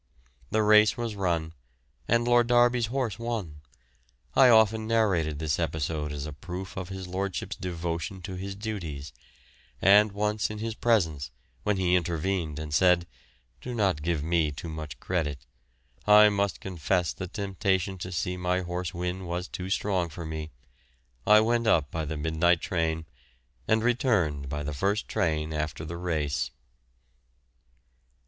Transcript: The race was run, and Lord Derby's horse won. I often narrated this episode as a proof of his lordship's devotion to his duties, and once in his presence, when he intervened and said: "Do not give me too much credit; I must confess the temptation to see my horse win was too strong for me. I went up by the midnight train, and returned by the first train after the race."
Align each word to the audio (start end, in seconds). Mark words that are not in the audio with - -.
The 0.49 0.63
race 0.63 0.97
was 0.97 1.13
run, 1.15 1.53
and 2.07 2.23
Lord 2.25 2.47
Derby's 2.47 2.87
horse 2.87 3.19
won. 3.19 3.61
I 4.35 4.49
often 4.49 4.87
narrated 4.87 5.37
this 5.37 5.59
episode 5.59 6.11
as 6.11 6.25
a 6.25 6.33
proof 6.33 6.75
of 6.75 6.89
his 6.89 7.05
lordship's 7.05 7.55
devotion 7.55 8.23
to 8.23 8.33
his 8.33 8.55
duties, 8.55 9.13
and 9.79 10.11
once 10.11 10.49
in 10.49 10.57
his 10.57 10.73
presence, 10.73 11.29
when 11.61 11.77
he 11.77 11.93
intervened 11.95 12.57
and 12.57 12.73
said: 12.73 13.05
"Do 13.61 13.75
not 13.75 14.01
give 14.01 14.23
me 14.23 14.51
too 14.51 14.69
much 14.69 14.99
credit; 14.99 15.45
I 16.07 16.29
must 16.29 16.61
confess 16.61 17.13
the 17.13 17.27
temptation 17.27 17.99
to 17.99 18.11
see 18.11 18.37
my 18.37 18.61
horse 18.61 18.95
win 18.95 19.27
was 19.27 19.47
too 19.47 19.69
strong 19.69 20.09
for 20.09 20.25
me. 20.25 20.49
I 21.27 21.41
went 21.41 21.67
up 21.67 21.91
by 21.91 22.05
the 22.05 22.17
midnight 22.17 22.59
train, 22.59 23.05
and 23.67 23.83
returned 23.83 24.49
by 24.49 24.63
the 24.63 24.73
first 24.73 25.07
train 25.07 25.53
after 25.53 25.85
the 25.85 25.97
race." 25.97 26.49